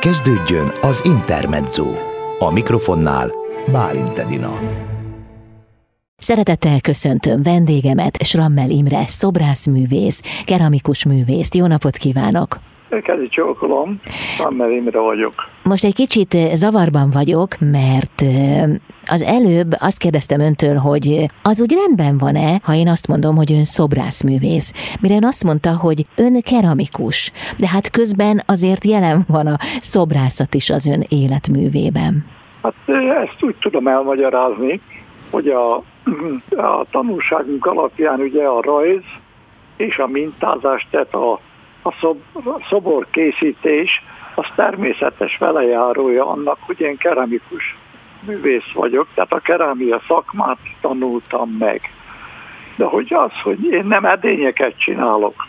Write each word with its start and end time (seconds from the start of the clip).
Kezdődjön 0.00 0.72
az 0.80 1.04
Intermezzo. 1.04 1.94
A 2.38 2.50
mikrofonnál 2.50 3.32
Bálint 3.72 4.18
Edina. 4.18 4.58
Szeretettel 6.16 6.80
köszöntöm 6.80 7.42
vendégemet, 7.42 8.22
Srammel 8.22 8.70
Imre, 8.70 9.06
szobrászművész, 9.06 10.22
keramikus 10.44 11.04
művész. 11.04 11.54
Jó 11.54 11.66
napot 11.66 11.96
kívánok! 11.96 12.69
Kezi 12.98 13.28
csókolom, 13.28 14.00
Srammel 14.04 14.70
Imre 14.70 14.98
vagyok. 14.98 15.34
Most 15.62 15.84
egy 15.84 15.94
kicsit 15.94 16.36
zavarban 16.54 17.10
vagyok, 17.10 17.48
mert 17.72 18.22
az 19.06 19.22
előbb 19.22 19.70
azt 19.80 19.98
kérdeztem 19.98 20.40
öntől, 20.40 20.76
hogy 20.76 21.26
az 21.42 21.60
úgy 21.60 21.72
rendben 21.72 22.18
van-e, 22.18 22.60
ha 22.62 22.74
én 22.74 22.88
azt 22.88 23.08
mondom, 23.08 23.36
hogy 23.36 23.52
ön 23.52 23.64
szobrászművész. 23.64 24.96
Mire 25.00 25.14
ön 25.14 25.24
azt 25.24 25.44
mondta, 25.44 25.70
hogy 25.76 26.06
ön 26.16 26.42
keramikus, 26.42 27.30
de 27.58 27.68
hát 27.68 27.90
közben 27.90 28.42
azért 28.46 28.84
jelen 28.84 29.20
van 29.28 29.46
a 29.46 29.56
szobrászat 29.80 30.54
is 30.54 30.70
az 30.70 30.86
ön 30.86 31.02
életművében. 31.08 32.24
Hát 32.62 32.74
ezt 33.24 33.42
úgy 33.42 33.56
tudom 33.60 33.86
elmagyarázni, 33.86 34.80
hogy 35.30 35.48
a, 35.48 35.74
a 36.70 36.84
tanulságunk 36.90 37.66
alapján 37.66 38.20
ugye 38.20 38.44
a 38.44 38.62
rajz 38.62 39.04
és 39.76 39.98
a 39.98 40.06
mintázás, 40.06 40.86
tehát 40.90 41.14
a, 41.14 41.40
a, 41.82 41.92
szob, 42.00 42.20
a 42.34 42.66
szobor 42.68 43.06
készítés, 43.10 44.02
az 44.34 44.46
természetes 44.56 45.36
velejárója 45.38 46.26
annak, 46.26 46.58
hogy 46.60 46.80
én 46.80 46.96
keramikus 46.96 47.76
művész 48.26 48.72
vagyok, 48.74 49.06
tehát 49.14 49.32
a 49.32 49.38
kerámia 49.38 50.00
szakmát 50.08 50.58
tanultam 50.80 51.50
meg. 51.58 51.80
De 52.76 52.84
hogy 52.84 53.14
az, 53.14 53.40
hogy 53.42 53.64
én 53.64 53.84
nem 53.84 54.04
edényeket 54.04 54.78
csinálok, 54.78 55.46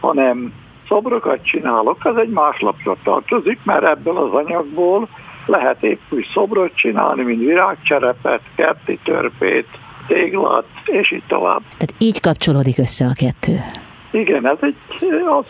hanem 0.00 0.52
szobrokat 0.88 1.44
csinálok, 1.44 2.04
az 2.04 2.16
egy 2.16 2.28
más 2.28 2.60
lapra 2.60 2.96
tartozik, 3.02 3.58
mert 3.64 3.84
ebből 3.84 4.16
az 4.16 4.32
anyagból 4.32 5.08
lehet 5.46 5.82
épp 5.82 6.00
úgy 6.10 6.28
szobrot 6.32 6.74
csinálni, 6.74 7.22
mint 7.22 7.40
virágcserepet, 7.40 8.40
kerti 8.54 8.98
törpét, 9.04 9.68
téglát, 10.06 10.64
és 10.84 11.12
így 11.12 11.26
tovább. 11.26 11.60
Tehát 11.60 11.94
így 11.98 12.20
kapcsolódik 12.20 12.78
össze 12.78 13.04
a 13.04 13.12
kettő. 13.14 13.52
Igen, 14.12 14.46
ez 14.46 14.58
egy, 14.60 14.76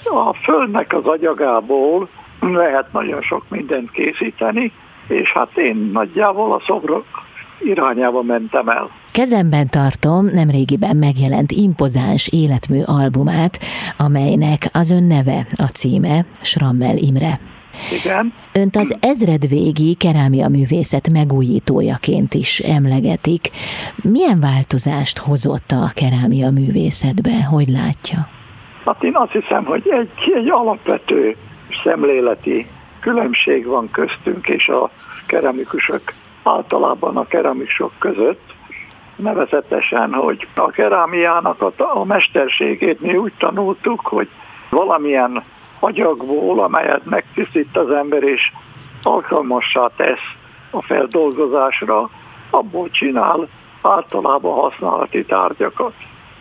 a, 0.05 0.18
a 0.18 0.34
földnek 0.34 0.94
az 0.94 1.05
agyagából 1.05 2.08
lehet 2.41 2.92
nagyon 2.92 3.22
sok 3.22 3.44
mindent 3.48 3.91
készíteni, 3.91 4.72
és 5.08 5.32
hát 5.32 5.56
én 5.56 5.91
nagyjából 5.92 6.52
a 6.52 6.62
szobrok 6.66 7.05
irányába 7.60 8.22
mentem 8.22 8.68
el. 8.68 8.90
Kezemben 9.12 9.66
tartom 9.70 10.27
nemrégiben 10.27 10.96
megjelent 10.96 11.52
impozáns 11.52 12.28
életmű 12.28 12.80
albumát, 12.84 13.58
amelynek 13.98 14.68
az 14.72 14.90
ön 14.90 15.05
neve 15.05 15.46
a 15.56 15.66
címe, 15.66 16.24
Srammel 16.40 16.96
Imre. 16.96 17.38
Igen. 18.02 18.33
Önt 18.52 18.77
az 18.77 18.96
ezredvégi 19.00 19.94
kerámia 19.94 20.48
művészet 20.48 21.12
megújítójaként 21.12 22.34
is 22.34 22.58
emlegetik. 22.58 23.50
Milyen 24.02 24.40
változást 24.40 25.18
hozott 25.18 25.70
a 25.70 25.90
kerámia 25.94 26.50
művészetbe? 26.50 27.44
Hogy 27.50 27.68
látja? 27.68 28.40
Hát 28.84 29.02
én 29.02 29.16
azt 29.16 29.33
hiszem, 29.33 29.64
hogy 29.64 29.88
egy, 29.88 30.33
egy 30.34 30.50
alapvető 30.50 31.36
szemléleti 31.84 32.66
különbség 33.00 33.66
van 33.66 33.91
köztünk 33.91 34.48
és 34.48 34.69
a 34.69 34.91
keramikusok 35.27 36.00
általában 36.42 37.16
a 37.16 37.27
keramikusok 37.27 37.92
között, 37.98 38.52
nevezetesen, 39.16 40.12
hogy 40.12 40.48
a 40.55 40.70
kerámiának 40.70 41.62
a, 41.62 41.72
a 41.77 42.05
mesterségét 42.05 43.00
mi 43.00 43.16
úgy 43.16 43.33
tanultuk, 43.39 44.00
hogy 44.00 44.28
valamilyen 44.70 45.42
agyagból, 45.78 46.61
amelyet 46.61 47.05
megtisztít 47.05 47.77
az 47.77 47.91
ember 47.91 48.22
és 48.22 48.52
alkalmassá 49.02 49.91
tesz 49.96 50.34
a 50.70 50.83
feldolgozásra, 50.83 52.11
abból 52.50 52.91
csinál 52.91 53.48
általában 53.83 54.55
használati 54.55 55.24
tárgyakat, 55.24 55.92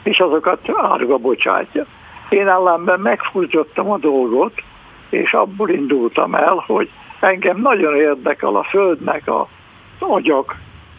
és 0.03 0.19
azokat 0.19 0.59
árga 0.75 1.17
bocsátja. 1.17 1.85
Én 2.31 2.47
ellenben 2.47 2.99
megfurcsottam 2.99 3.91
a 3.91 3.97
dolgot, 3.97 4.53
és 5.09 5.33
abból 5.33 5.69
indultam 5.69 6.35
el, 6.35 6.63
hogy 6.67 6.89
engem 7.19 7.57
nagyon 7.61 7.95
érdekel 7.95 8.55
a 8.55 8.63
Földnek 8.63 9.27
a 9.27 9.47
agyak 9.99 10.55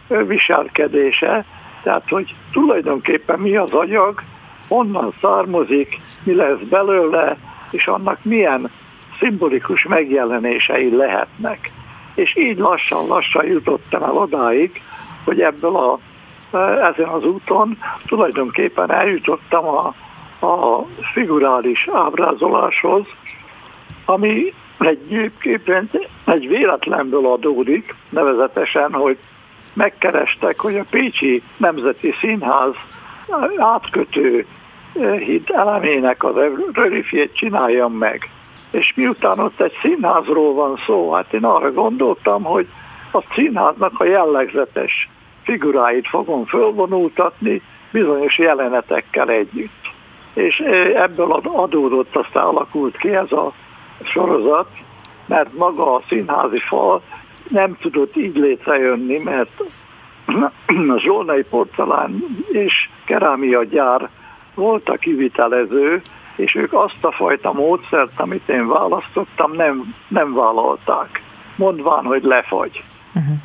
viselkedése, 0.07 1.45
tehát 1.83 2.09
hogy 2.09 2.35
tulajdonképpen 2.51 3.39
mi 3.39 3.55
az 3.55 3.71
agyag, 3.71 4.21
honnan 4.67 5.13
származik, 5.21 5.99
mi 6.23 6.35
lesz 6.35 6.59
belőle, 6.69 7.37
és 7.71 7.87
annak 7.87 8.17
milyen 8.23 8.69
szimbolikus 9.19 9.83
megjelenései 9.83 10.95
lehetnek. 10.95 11.71
És 12.15 12.35
így 12.37 12.57
lassan-lassan 12.57 13.45
jutottam 13.45 14.03
el 14.03 14.17
odáig, 14.17 14.81
hogy 15.23 15.41
ebből 15.41 15.75
a, 15.75 15.99
ezen 16.91 17.07
az 17.07 17.23
úton 17.23 17.77
tulajdonképpen 18.05 18.91
eljutottam 18.91 19.67
a, 19.67 19.93
a 20.43 20.85
figurális 21.13 21.87
ábrázoláshoz, 21.93 23.05
ami 24.05 24.53
egyébként 24.79 26.09
egy 26.25 26.47
véletlenből 26.47 27.25
adódik, 27.25 27.95
nevezetesen, 28.09 28.93
hogy 28.93 29.17
megkerestek, 29.73 30.59
hogy 30.59 30.77
a 30.77 30.85
Pécsi 30.89 31.43
Nemzeti 31.57 32.13
Színház 32.19 32.73
átkötő 33.57 34.45
eh, 34.93 35.19
híd 35.19 35.49
elemének 35.53 36.23
az 36.23 36.35
rörifiét 36.73 37.35
csináljam 37.35 37.93
meg. 37.93 38.29
És 38.71 38.93
miután 38.95 39.39
ott 39.39 39.61
egy 39.61 39.77
színházról 39.81 40.53
van 40.53 40.77
szó, 40.85 41.11
hát 41.11 41.33
én 41.33 41.43
arra 41.43 41.71
gondoltam, 41.71 42.43
hogy 42.43 42.67
a 43.11 43.23
színháznak 43.33 43.99
a 43.99 44.05
jellegzetes 44.05 45.09
figuráit 45.43 46.07
fogom 46.07 46.45
fölvonultatni 46.45 47.61
bizonyos 47.91 48.37
jelenetekkel 48.37 49.29
együtt. 49.29 49.82
És 50.33 50.59
ebből 50.95 51.31
adódott, 51.43 52.15
aztán 52.15 52.43
alakult 52.43 52.97
ki 52.97 53.15
ez 53.15 53.31
a 53.31 53.53
sorozat, 54.03 54.67
mert 55.25 55.53
maga 55.53 55.95
a 55.95 56.01
színházi 56.07 56.59
fal 56.59 57.01
nem 57.47 57.77
tudott 57.81 58.15
így 58.15 58.35
létrejönni, 58.35 59.17
mert 59.17 59.61
a 60.95 60.97
Zsolnai 60.97 61.43
porcelán 61.43 62.23
és 62.51 62.89
kerámia 63.05 63.63
gyár 63.63 64.09
volt 64.53 64.89
a 64.89 64.97
kivitelező, 64.97 66.01
és 66.35 66.55
ők 66.55 66.73
azt 66.73 67.03
a 67.03 67.11
fajta 67.11 67.53
módszert, 67.53 68.19
amit 68.19 68.49
én 68.49 68.67
választottam, 68.67 69.51
nem, 69.51 69.95
nem 70.07 70.33
vállalták, 70.33 71.21
mondván, 71.55 72.03
hogy 72.03 72.23
lefagy. 72.23 72.83
Uh-huh. 73.15 73.35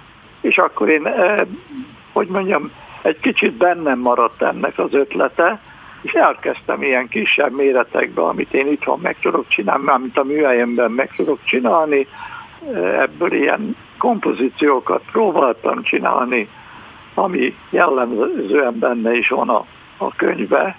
És 0.41 0.59
akkor 0.59 0.89
én, 0.89 1.07
eh, 1.07 1.41
hogy 2.13 2.29
mondjam, 2.29 2.71
egy 3.03 3.21
kicsit 3.21 3.53
bennem 3.53 3.99
maradt 3.99 4.43
ennek 4.43 4.79
az 4.79 4.95
ötlete, 4.95 5.61
és 6.03 6.13
elkezdtem 6.13 6.83
ilyen 6.83 7.09
kisebb 7.09 7.53
méretekben, 7.53 8.25
amit 8.25 8.55
én 8.55 8.67
itthon 8.67 8.99
meg 9.03 9.17
tudok 9.21 9.49
csinálni, 9.49 9.85
mármint 9.85 10.19
a 10.19 10.25
műhelyemben 10.25 10.91
meg 10.91 11.13
tudok 11.17 11.39
csinálni, 11.45 12.07
ebből 12.99 13.33
ilyen 13.33 13.77
kompozíciókat 13.99 15.03
próbáltam 15.13 15.83
csinálni, 15.83 16.49
ami 17.15 17.55
jellemzően 17.71 18.79
benne 18.79 19.17
is 19.17 19.29
van 19.29 19.49
a, 19.49 19.65
a 19.97 20.15
könyvbe, 20.15 20.79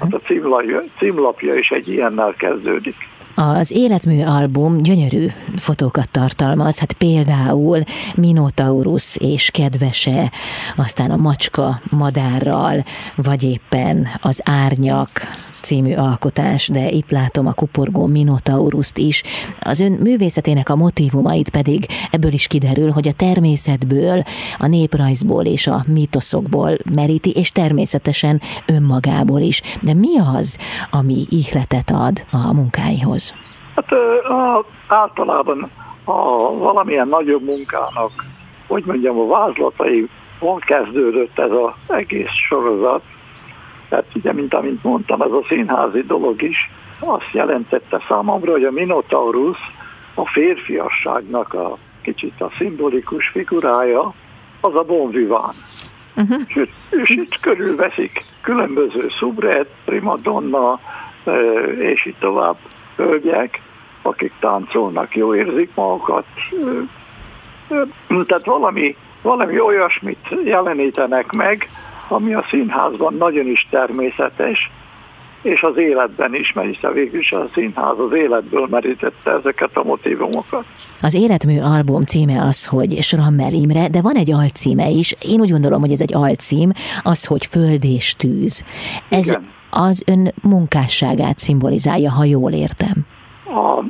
hát 0.00 0.14
a 0.14 0.18
címlapja, 0.18 0.82
címlapja 0.98 1.54
is 1.54 1.70
egy 1.70 1.88
ilyennel 1.88 2.34
kezdődik. 2.38 2.96
Az 3.38 3.70
életmű 3.70 4.22
album 4.22 4.82
gyönyörű 4.82 5.26
fotókat 5.56 6.08
tartalmaz, 6.10 6.78
hát 6.78 6.92
például 6.92 7.82
Minotaurus 8.14 9.16
és 9.16 9.50
kedvese, 9.50 10.30
aztán 10.76 11.10
a 11.10 11.16
macska 11.16 11.80
madárral, 11.90 12.84
vagy 13.16 13.42
éppen 13.42 14.06
az 14.20 14.40
árnyak, 14.44 15.10
című 15.66 15.94
alkotás, 15.94 16.68
de 16.68 16.88
itt 16.90 17.10
látom 17.10 17.46
a 17.46 17.52
kuporgó 17.52 18.06
Minotauruszt 18.12 18.98
is. 18.98 19.22
Az 19.60 19.80
ön 19.80 19.92
művészetének 19.92 20.68
a 20.68 20.76
motivumait 20.76 21.50
pedig 21.50 21.86
ebből 22.10 22.32
is 22.32 22.46
kiderül, 22.46 22.90
hogy 22.90 23.08
a 23.08 23.18
természetből, 23.26 24.22
a 24.58 24.66
néprajzból 24.66 25.44
és 25.44 25.66
a 25.66 25.78
mítoszokból 25.88 26.70
meríti, 26.94 27.30
és 27.30 27.50
természetesen 27.50 28.40
önmagából 28.66 29.40
is. 29.40 29.62
De 29.82 29.94
mi 29.94 30.18
az, 30.38 30.58
ami 30.90 31.18
ihletet 31.30 31.90
ad 31.90 32.16
a 32.32 32.52
munkáihoz? 32.54 33.34
Hát 33.74 33.92
a, 34.40 34.64
általában 34.88 35.70
a 36.04 36.20
valamilyen 36.58 37.08
nagyobb 37.08 37.44
munkának, 37.44 38.12
hogy 38.66 38.82
mondjam, 38.86 39.18
a 39.18 39.26
vázlatai 39.26 40.08
hol 40.38 40.58
kezdődött 40.58 41.38
ez 41.38 41.50
az 41.50 41.96
egész 41.96 42.34
sorozat, 42.48 43.02
tehát 43.88 44.06
ugye, 44.14 44.32
mint 44.32 44.54
amint 44.54 44.82
mondtam, 44.82 45.22
ez 45.22 45.30
a 45.30 45.44
színházi 45.48 46.02
dolog 46.02 46.42
is 46.42 46.70
azt 47.00 47.30
jelentette 47.32 48.02
számomra, 48.08 48.50
hogy 48.52 48.64
a 48.64 48.70
Minotaurus 48.70 49.58
a 50.14 50.26
férfiasságnak 50.26 51.54
a 51.54 51.76
kicsit 52.02 52.40
a 52.40 52.50
szimbolikus 52.58 53.28
figurája, 53.28 54.14
az 54.60 54.74
a 54.74 54.82
bon 54.82 55.10
vivant. 55.10 55.54
Uh-huh. 56.16 56.40
És, 56.46 56.68
és 56.90 57.08
itt 57.08 57.40
körülveszik 57.40 58.24
különböző 58.40 59.08
szubret, 59.18 59.68
primadonna, 59.84 60.80
és 61.78 62.06
így 62.06 62.16
tovább 62.18 62.56
hölgyek, 62.96 63.60
akik 64.02 64.32
táncolnak, 64.40 65.16
jó 65.16 65.34
érzik 65.34 65.70
magukat. 65.74 66.24
Tehát 68.26 68.44
valami, 68.44 68.96
valami 69.22 69.60
olyasmit 69.60 70.28
jelenítenek 70.44 71.32
meg, 71.32 71.68
ami 72.08 72.34
a 72.34 72.44
színházban 72.50 73.14
nagyon 73.14 73.46
is 73.46 73.66
természetes, 73.70 74.70
és 75.42 75.62
az 75.62 75.76
életben 75.76 76.34
is, 76.34 76.52
mert 76.52 76.74
hiszen 76.74 76.92
végül 76.92 77.20
is 77.20 77.32
a 77.32 77.48
színház 77.54 77.98
az 77.98 78.12
életből 78.12 78.66
merítette 78.70 79.30
ezeket 79.30 79.76
a 79.76 79.82
motivumokat. 79.84 80.64
Az 81.02 81.14
Életmű 81.14 81.58
album 81.60 82.02
címe 82.02 82.42
az, 82.42 82.66
hogy 82.66 83.02
Srammel 83.02 83.52
Imre, 83.52 83.88
de 83.88 84.00
van 84.02 84.14
egy 84.14 84.32
alcíme 84.32 84.88
is. 84.88 85.14
Én 85.28 85.40
úgy 85.40 85.50
gondolom, 85.50 85.80
hogy 85.80 85.92
ez 85.92 86.00
egy 86.00 86.14
alcím, 86.14 86.70
az, 87.02 87.26
hogy 87.26 87.46
Föld 87.46 87.84
és 87.84 88.14
tűz. 88.14 88.62
Ez 89.08 89.26
Igen. 89.26 89.42
az 89.70 90.04
ön 90.06 90.32
munkásságát 90.42 91.38
szimbolizálja, 91.38 92.10
ha 92.10 92.24
jól 92.24 92.52
értem. 92.52 93.06
A 93.44 93.82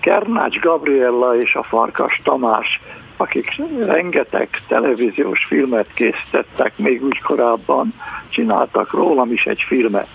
Kernács 0.00 0.58
Gabriella 0.58 1.40
és 1.40 1.54
a 1.54 1.62
Farkas 1.62 2.20
Tamás 2.24 2.80
akik 3.20 3.62
rengeteg 3.78 4.48
televíziós 4.68 5.44
filmet 5.44 5.92
készítettek, 5.94 6.78
még 6.78 7.04
úgy 7.04 7.20
korábban 7.20 7.94
csináltak 8.28 8.92
rólam 8.92 9.32
is 9.32 9.44
egy 9.44 9.64
filmet 9.66 10.08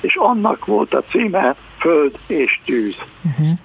és 0.00 0.16
annak 0.16 0.66
volt 0.66 0.94
a 0.94 1.02
címe 1.02 1.54
Föld 1.78 2.18
és 2.26 2.60
tűz. 2.64 2.96
Uh-huh. 3.24 3.58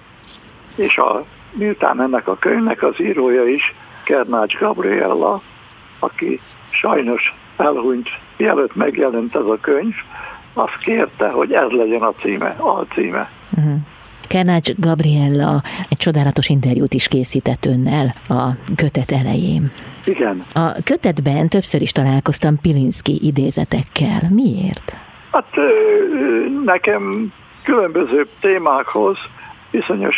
És 0.74 0.96
a, 0.96 1.24
miután 1.52 2.02
ennek 2.02 2.28
a 2.28 2.36
könyvnek 2.38 2.82
az 2.82 3.00
írója 3.00 3.44
is 3.44 3.74
Kernács 4.04 4.58
Gabriella, 4.58 5.40
aki 5.98 6.40
sajnos 6.70 7.34
elhunyt, 7.56 8.08
mielőtt 8.36 8.74
megjelent 8.74 9.36
ez 9.36 9.44
a 9.44 9.58
könyv, 9.60 9.94
azt 10.52 10.78
kérte, 10.78 11.28
hogy 11.28 11.52
ez 11.52 11.70
legyen 11.70 12.02
a 12.02 12.12
címe, 12.12 12.48
a 12.48 12.84
címe. 12.94 13.30
Uh-huh. 13.56 13.78
Kernács 14.26 14.74
Gabriella 14.76 15.62
egy 15.88 15.96
csodálatos 15.96 16.48
interjút 16.48 16.94
is 16.94 17.08
készített 17.08 17.64
önnel 17.64 18.14
a 18.28 18.42
kötet 18.76 19.10
elején. 19.10 19.70
Igen. 20.04 20.44
A 20.54 20.82
kötetben 20.84 21.48
többször 21.48 21.80
is 21.80 21.92
találkoztam 21.92 22.60
Pilinszki 22.62 23.18
idézetekkel. 23.22 24.20
Miért? 24.30 24.96
Hát 25.32 25.48
nekem 26.64 27.32
különböző 27.64 28.26
témákhoz 28.40 29.18
bizonyos 29.70 30.16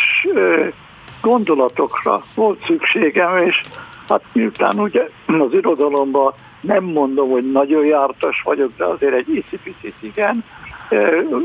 gondolatokra 1.21 2.21
volt 2.35 2.65
szükségem, 2.65 3.37
és 3.37 3.61
hát 4.07 4.21
miután 4.33 4.79
ugye 4.79 5.05
az 5.25 5.53
irodalomban 5.53 6.33
nem 6.61 6.83
mondom, 6.83 7.29
hogy 7.29 7.51
nagyon 7.51 7.85
jártas 7.85 8.41
vagyok, 8.43 8.71
de 8.77 8.85
azért 8.85 9.13
egy 9.13 9.29
icipicit 9.29 9.95
igen, 10.01 10.43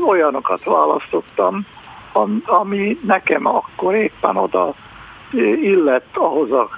olyanokat 0.07 0.63
választottam, 0.63 1.65
ami 2.45 2.97
nekem 3.05 3.45
akkor 3.45 3.95
éppen 3.95 4.37
oda 4.37 4.73
illett 5.61 6.09
ahhoz 6.13 6.51
a 6.51 6.69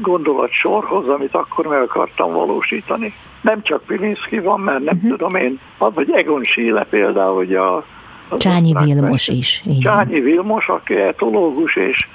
gondolatsorhoz, 0.00 1.08
amit 1.08 1.34
akkor 1.34 1.66
meg 1.66 1.80
akartam 1.80 2.32
valósítani. 2.32 3.12
Nem 3.40 3.62
csak 3.62 3.82
Pilinszki 3.86 4.38
van, 4.38 4.60
mert 4.60 4.84
nem 4.84 4.94
uh-huh. 4.94 5.10
tudom 5.10 5.34
én, 5.34 5.60
vagy 5.78 6.10
Egon 6.10 6.42
Schiele 6.42 6.84
például, 6.84 7.34
hogy 7.34 7.54
a 7.54 7.84
Csányi 8.36 8.72
Vilmos 8.84 9.28
is. 9.28 9.62
Igen. 9.66 9.80
Csányi 9.80 10.20
Vilmos, 10.20 10.68
aki 10.68 10.94
etológus, 10.94 11.76
és 11.76 12.06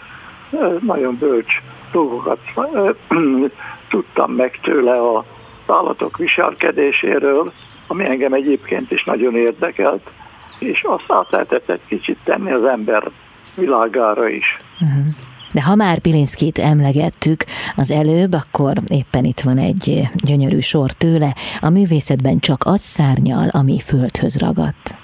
nagyon 0.86 1.18
bölcs 1.20 1.54
dolgokat 1.92 2.40
tudtam 3.90 4.32
meg 4.32 4.60
tőle 4.62 5.00
a 5.00 5.26
állatok 5.68 6.18
viselkedéséről, 6.18 7.52
ami 7.88 8.06
engem 8.06 8.34
egyébként 8.34 8.92
is 8.92 9.04
nagyon 9.04 9.36
érdekelt, 9.36 10.12
és 10.60 10.84
azt 10.88 11.06
át 11.08 11.30
lehetett 11.30 11.70
egy 11.70 11.82
kicsit 11.88 12.18
tenni 12.24 12.52
az 12.52 12.64
ember 12.64 13.10
világára 13.56 14.28
is. 14.28 14.58
Uh-huh. 14.82 15.14
De 15.52 15.64
ha 15.64 15.76
már 15.76 16.00
Pilinszkit 16.00 16.58
emlegettük 16.58 17.44
az 17.76 17.92
előbb, 17.92 18.34
akkor 18.34 18.74
éppen 18.88 19.24
itt 19.24 19.40
van 19.40 19.58
egy 19.58 20.02
gyönyörű 20.14 20.60
sor 20.60 20.92
tőle, 20.92 21.34
a 21.62 21.70
művészetben 21.70 22.40
csak 22.40 22.62
az 22.66 22.82
szárnyal, 22.82 23.48
ami 23.52 23.80
földhöz 23.80 24.40
ragadt. 24.40 24.96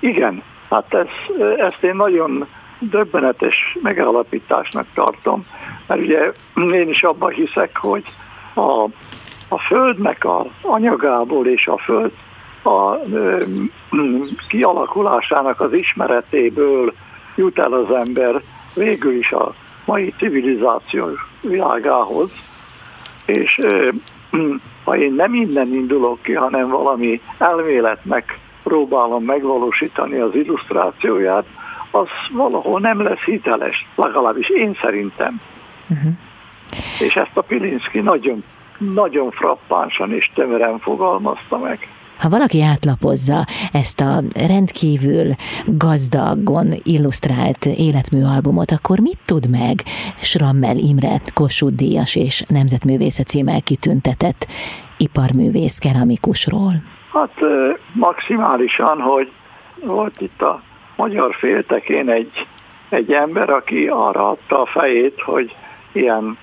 Igen, 0.00 0.42
hát 0.70 0.94
ez, 0.94 1.06
ezt 1.56 1.82
én 1.82 1.96
nagyon 1.96 2.46
döbbenetes 2.78 3.54
megállapításnak 3.82 4.86
tartom, 4.94 5.46
mert 5.86 6.00
ugye 6.00 6.32
én 6.72 6.88
is 6.88 7.02
abban 7.02 7.32
hiszek, 7.32 7.76
hogy 7.76 8.04
a, 8.54 8.82
a 9.48 9.58
földnek 9.58 10.24
az 10.24 10.46
anyagából 10.62 11.46
és 11.46 11.66
a 11.66 11.78
föld 11.78 12.12
a 12.66 13.00
kialakulásának 14.48 15.60
az 15.60 15.72
ismeretéből 15.72 16.92
jut 17.36 17.58
el 17.58 17.72
az 17.72 17.90
ember 17.90 18.42
végül 18.74 19.12
is 19.12 19.32
a 19.32 19.54
mai 19.84 20.14
civilizáció 20.18 21.06
világához, 21.40 22.30
és 23.24 23.58
ha 24.84 24.96
én 24.96 25.12
nem 25.12 25.34
innen 25.34 25.74
indulok 25.74 26.22
ki, 26.22 26.32
hanem 26.32 26.68
valami 26.68 27.20
elméletnek 27.38 28.38
próbálom 28.62 29.24
megvalósítani 29.24 30.18
az 30.18 30.34
illusztrációját, 30.34 31.44
az 31.90 32.08
valahol 32.32 32.80
nem 32.80 33.02
lesz 33.02 33.24
hiteles, 33.24 33.86
legalábbis 33.94 34.48
én 34.48 34.76
szerintem. 34.80 35.40
Uh-huh. 35.88 36.12
És 37.00 37.16
ezt 37.16 37.36
a 37.36 37.40
Pilinszki 37.40 38.00
nagyon, 38.00 38.42
nagyon 38.78 39.30
frappánsan 39.30 40.12
és 40.12 40.30
tömören 40.34 40.78
fogalmazta 40.78 41.58
meg. 41.58 41.88
Ha 42.18 42.28
valaki 42.28 42.62
átlapozza 42.62 43.44
ezt 43.72 44.00
a 44.00 44.20
rendkívül 44.48 45.26
gazdagon 45.66 46.66
illusztrált 46.82 47.64
életműalbumot, 47.64 48.70
akkor 48.70 48.98
mit 48.98 49.18
tud 49.26 49.50
meg 49.50 49.74
Srammel 50.20 50.76
Imre 50.76 51.16
Kossuth 51.34 51.74
Díjas 51.74 52.16
és 52.16 52.44
Nemzetművészet 52.48 53.26
címmel 53.26 53.60
kitüntetett 53.62 54.46
iparművész 54.96 55.78
keramikusról? 55.78 56.72
Hát 57.12 57.34
maximálisan, 57.92 59.00
hogy 59.00 59.30
volt 59.86 60.20
itt 60.20 60.42
a 60.42 60.62
magyar 60.96 61.34
féltekén 61.34 62.08
egy, 62.10 62.46
egy 62.88 63.12
ember, 63.12 63.50
aki 63.50 63.86
arra 63.86 64.28
adta 64.28 64.60
a 64.62 64.66
fejét, 64.66 65.20
hogy 65.20 65.54
ilyen 65.92 66.38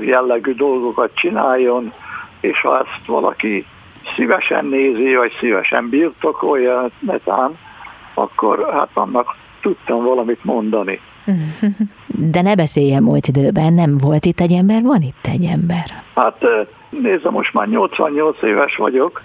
jellegű 0.00 0.54
dolgokat 0.54 1.14
csináljon, 1.14 1.92
és 2.40 2.60
ha 2.60 2.78
ezt 2.78 3.06
valaki 3.06 3.66
szívesen 4.16 4.64
nézi, 4.64 5.14
vagy 5.14 5.36
szívesen 5.38 5.88
birtokolja 5.88 6.90
netán, 6.98 7.58
akkor 8.14 8.68
hát 8.72 8.90
annak 8.92 9.36
tudtam 9.60 10.04
valamit 10.04 10.44
mondani. 10.44 11.00
De 12.06 12.42
ne 12.42 12.54
beszéljen 12.54 13.02
múlt 13.02 13.26
időben, 13.26 13.72
nem 13.72 13.98
volt 13.98 14.24
itt 14.24 14.40
egy 14.40 14.52
ember, 14.52 14.82
van 14.82 15.02
itt 15.02 15.26
egy 15.32 15.44
ember. 15.44 15.84
Hát 16.14 16.44
nézze, 16.90 17.30
most 17.30 17.52
már 17.52 17.68
88 17.68 18.42
éves 18.42 18.76
vagyok, 18.76 19.22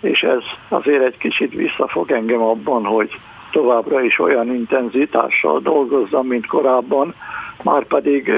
és 0.00 0.20
ez 0.20 0.42
azért 0.68 1.04
egy 1.04 1.16
kicsit 1.16 1.54
visszafog 1.54 2.10
engem 2.10 2.40
abban, 2.42 2.84
hogy 2.84 3.10
továbbra 3.50 4.02
is 4.02 4.18
olyan 4.18 4.54
intenzitással 4.54 5.60
dolgozzam, 5.60 6.26
mint 6.26 6.46
korábban, 6.46 7.14
már 7.62 7.84
pedig, 7.84 8.30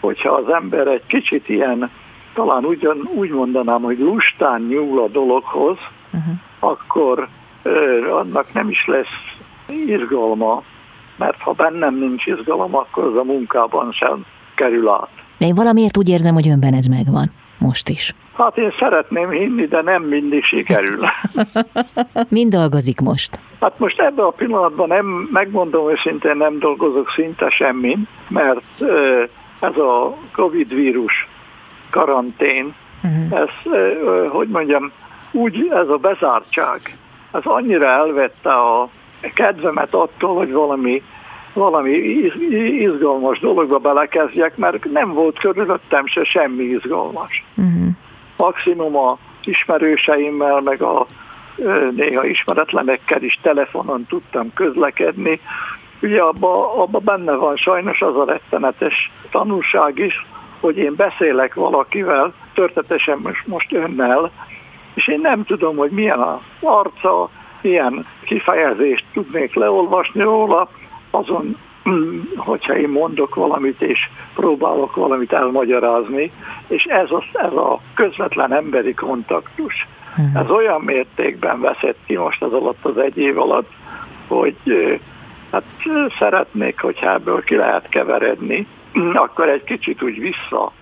hogyha 0.00 0.30
az 0.30 0.48
ember 0.48 0.86
egy 0.86 1.06
kicsit 1.06 1.48
ilyen 1.48 1.90
talán 2.34 2.64
ugyan, 2.64 3.10
úgy 3.14 3.30
mondanám, 3.30 3.82
hogy 3.82 3.98
lustán 3.98 4.60
nyúl 4.60 5.02
a 5.02 5.08
dologhoz, 5.08 5.76
uh-huh. 6.12 6.34
akkor 6.58 7.28
ö, 7.62 8.08
annak 8.10 8.52
nem 8.52 8.68
is 8.68 8.86
lesz 8.86 9.40
izgalma, 9.68 10.62
mert 11.16 11.40
ha 11.40 11.52
bennem 11.52 11.98
nincs 11.98 12.26
izgalom, 12.26 12.74
akkor 12.74 13.04
az 13.04 13.16
a 13.16 13.22
munkában 13.22 13.92
sem 13.92 14.24
kerül 14.54 14.88
át. 14.88 15.10
De 15.38 15.46
én 15.46 15.54
valamiért 15.54 15.96
úgy 15.96 16.08
érzem, 16.08 16.34
hogy 16.34 16.48
önben 16.48 16.74
ez 16.74 16.86
megvan, 16.86 17.30
most 17.58 17.88
is. 17.88 18.12
Hát 18.36 18.58
én 18.58 18.72
szeretném 18.78 19.30
hinni, 19.30 19.66
de 19.66 19.82
nem 19.82 20.02
mindig 20.02 20.44
sikerül. 20.44 20.98
Mind 22.28 22.52
dolgozik 22.52 23.00
most? 23.00 23.40
Hát 23.60 23.78
most 23.78 24.00
ebben 24.00 24.24
a 24.24 24.30
pillanatban 24.30 24.88
nem, 24.88 25.06
megmondom 25.32 25.90
őszintén, 25.90 26.36
nem 26.36 26.58
dolgozok 26.58 27.10
szinte 27.10 27.50
semmin, 27.50 28.08
mert 28.28 28.82
ez 29.60 29.76
a 29.76 30.16
Covid 30.32 30.74
vírus 30.74 31.28
karantén, 31.92 32.74
uh-huh. 33.02 33.40
ez, 33.40 33.72
hogy 34.30 34.48
mondjam, 34.48 34.92
úgy 35.32 35.68
ez 35.70 35.88
a 35.88 35.96
bezártság, 35.96 36.80
ez 37.32 37.44
annyira 37.44 37.86
elvette 37.86 38.52
a 38.52 38.88
kedvemet 39.34 39.94
attól, 39.94 40.36
hogy 40.36 40.52
valami, 40.52 41.02
valami 41.52 41.90
izgalmas 42.80 43.38
dologba 43.38 43.78
belekezdjek, 43.78 44.56
mert 44.56 44.84
nem 44.92 45.12
volt 45.12 45.38
körülöttem 45.38 46.06
se 46.06 46.24
semmi 46.24 46.64
izgalmas. 46.64 47.44
Uh-huh. 47.56 47.88
Maximum 48.36 48.96
a 48.96 49.18
ismerőseimmel, 49.44 50.60
meg 50.60 50.82
a 50.82 51.06
néha 51.96 52.24
ismeretlenekkel 52.26 53.22
is 53.22 53.38
telefonon 53.42 54.06
tudtam 54.08 54.52
közlekedni. 54.54 55.40
Ugye 56.02 56.20
abban 56.20 56.78
abba 56.78 56.98
benne 56.98 57.34
van 57.34 57.56
sajnos 57.56 58.00
az 58.00 58.16
a 58.16 58.24
rettenetes 58.24 59.10
tanulság 59.30 59.98
is, 59.98 60.26
hogy 60.62 60.76
én 60.78 60.94
beszélek 60.96 61.54
valakivel, 61.54 62.32
történetesen 62.54 63.18
most, 63.22 63.46
most 63.46 63.72
önnel, 63.72 64.30
és 64.94 65.08
én 65.08 65.20
nem 65.20 65.44
tudom, 65.44 65.76
hogy 65.76 65.90
milyen 65.90 66.18
az 66.18 66.38
arca, 66.60 67.28
milyen 67.60 68.06
kifejezést 68.24 69.04
tudnék 69.12 69.54
leolvasni 69.54 70.22
róla, 70.22 70.68
azon 71.10 71.56
hogyha 72.36 72.76
én 72.76 72.88
mondok 72.88 73.34
valamit, 73.34 73.82
és 73.82 73.98
próbálok 74.34 74.94
valamit 74.94 75.32
elmagyarázni, 75.32 76.32
és 76.66 76.84
ez, 76.84 77.10
az, 77.10 77.22
ez 77.32 77.52
a 77.52 77.80
közvetlen 77.94 78.52
emberi 78.52 78.94
kontaktus, 78.94 79.86
ez 80.34 80.50
olyan 80.50 80.80
mértékben 80.80 81.60
veszett 81.60 81.98
ki 82.06 82.16
most 82.16 82.42
az 82.42 82.52
alatt 82.52 82.84
az 82.84 82.98
egy 82.98 83.18
év 83.18 83.38
alatt, 83.38 83.70
hogy 84.28 84.56
hát 85.52 85.64
szeretnék, 86.18 86.80
hogyha 86.80 87.12
ebből 87.12 87.44
ki 87.44 87.56
lehet 87.56 87.88
keveredni, 87.88 88.66
akkor 89.14 89.48
egy 89.48 89.64
kicsit 89.64 90.02
úgy 90.02 90.20
vissza 90.20 90.72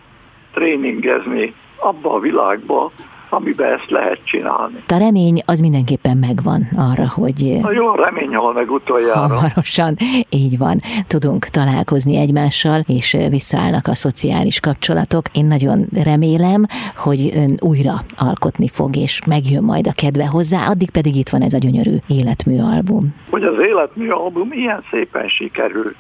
tréningezni 0.53 1.55
abba 1.77 2.15
a 2.15 2.19
világba, 2.19 2.93
amiben 3.31 3.73
ezt 3.73 3.91
lehet 3.91 4.21
csinálni. 4.25 4.85
A 4.87 4.99
remény 4.99 5.43
az 5.47 5.61
mindenképpen 5.61 6.17
megvan 6.17 6.63
arra, 6.77 7.09
hogy... 7.15 7.59
A 7.63 7.73
jó 7.73 7.95
remény 7.95 8.35
hol 8.35 8.53
meg 8.53 8.71
utoljára. 8.71 9.21
Hamarosan, 9.21 9.97
így 10.45 10.59
van. 10.59 10.77
Tudunk 11.07 11.45
találkozni 11.45 12.17
egymással, 12.17 12.81
és 12.87 13.17
visszaállnak 13.29 13.87
a 13.87 13.95
szociális 13.95 14.61
kapcsolatok. 14.61 15.25
Én 15.33 15.47
nagyon 15.47 15.87
remélem, 16.05 16.65
hogy 16.97 17.31
ön 17.35 17.71
újra 17.71 17.95
alkotni 18.17 18.69
fog, 18.69 18.97
és 18.97 19.21
megjön 19.27 19.63
majd 19.63 19.87
a 19.87 19.93
kedve 19.97 20.27
hozzá, 20.27 20.67
addig 20.67 20.91
pedig 20.91 21.17
itt 21.17 21.29
van 21.29 21.43
ez 21.43 21.53
a 21.53 21.59
gyönyörű 21.59 21.97
életmű 22.09 22.59
album. 22.59 23.15
Hogy 23.31 23.43
az 23.43 23.59
életmű 23.59 24.09
album 24.09 24.53
ilyen 24.53 24.85
szépen 24.91 25.29
sikerült, 25.29 25.97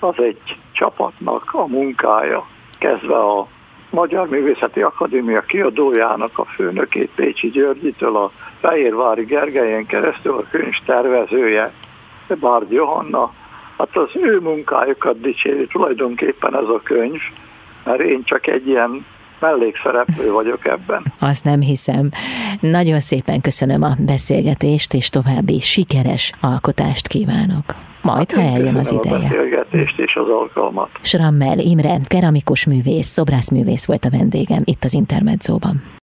az 0.00 0.14
egy 0.16 0.56
csapatnak 0.72 1.52
a 1.52 1.66
munkája, 1.66 2.46
kezdve 2.78 3.16
a 3.16 3.46
Magyar 3.90 4.28
Művészeti 4.28 4.80
Akadémia 4.80 5.40
kiadójának 5.40 6.38
a 6.38 6.44
főnökét 6.44 7.10
Pécsi 7.14 7.50
Györgyitől 7.50 8.16
a 8.16 8.30
Fehérvári 8.60 9.24
Gergelyen 9.24 9.86
keresztül 9.86 10.32
a 10.32 10.44
könyv 10.50 10.74
tervezője, 10.86 11.72
Bárd 12.40 12.70
Johanna, 12.70 13.32
hát 13.78 13.96
az 13.96 14.10
ő 14.14 14.40
munkájukat 14.40 15.20
dicséri 15.20 15.66
tulajdonképpen 15.66 16.56
ez 16.56 16.68
a 16.68 16.80
könyv, 16.84 17.20
mert 17.84 18.00
én 18.00 18.22
csak 18.24 18.46
egy 18.46 18.68
ilyen 18.68 19.06
mellékszereplő 19.40 20.32
vagyok 20.32 20.66
ebben. 20.66 21.02
Azt 21.20 21.44
nem 21.44 21.60
hiszem. 21.60 22.08
Nagyon 22.60 23.00
szépen 23.00 23.40
köszönöm 23.40 23.82
a 23.82 23.94
beszélgetést, 24.06 24.94
és 24.94 25.08
további 25.08 25.60
sikeres 25.60 26.32
alkotást 26.40 27.08
kívánok. 27.08 27.87
Majd, 28.02 28.32
ha 28.32 28.40
eljön 28.40 28.76
az 28.76 28.92
ideje. 28.92 29.16
A 29.16 29.18
beszélgetést 29.18 29.98
és 29.98 30.14
az 30.14 30.28
alkalmat. 30.28 30.88
Srammel 31.00 31.58
Imre, 31.58 31.98
keramikus 32.04 32.66
művész, 32.66 33.06
szobrászművész 33.06 33.86
volt 33.86 34.04
a 34.04 34.10
vendégem 34.10 34.60
itt 34.64 34.84
az 34.84 34.94
Intermedzóban. 34.94 35.96